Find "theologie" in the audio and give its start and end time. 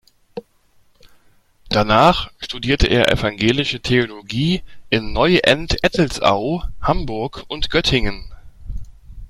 3.81-4.63